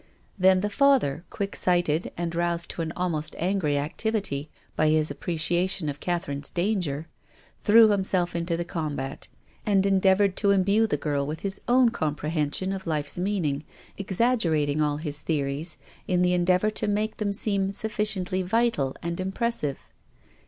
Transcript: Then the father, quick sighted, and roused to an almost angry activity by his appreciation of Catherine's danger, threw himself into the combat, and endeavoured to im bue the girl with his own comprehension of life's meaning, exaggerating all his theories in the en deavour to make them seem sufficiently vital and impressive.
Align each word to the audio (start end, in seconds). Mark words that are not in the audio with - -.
Then 0.35 0.61
the 0.61 0.69
father, 0.71 1.25
quick 1.29 1.55
sighted, 1.55 2.11
and 2.17 2.33
roused 2.33 2.71
to 2.71 2.81
an 2.81 2.91
almost 2.97 3.35
angry 3.37 3.77
activity 3.77 4.49
by 4.75 4.87
his 4.89 5.11
appreciation 5.11 5.89
of 5.89 5.99
Catherine's 5.99 6.49
danger, 6.49 7.07
threw 7.63 7.89
himself 7.89 8.35
into 8.35 8.57
the 8.57 8.65
combat, 8.65 9.27
and 9.63 9.85
endeavoured 9.85 10.35
to 10.37 10.51
im 10.51 10.63
bue 10.63 10.87
the 10.87 10.97
girl 10.97 11.27
with 11.27 11.41
his 11.41 11.61
own 11.67 11.89
comprehension 11.89 12.73
of 12.73 12.87
life's 12.87 13.19
meaning, 13.19 13.63
exaggerating 13.95 14.81
all 14.81 14.97
his 14.97 15.19
theories 15.19 15.77
in 16.07 16.23
the 16.23 16.33
en 16.33 16.47
deavour 16.47 16.73
to 16.73 16.87
make 16.87 17.17
them 17.17 17.31
seem 17.31 17.71
sufficiently 17.71 18.41
vital 18.41 18.95
and 19.03 19.19
impressive. 19.19 19.77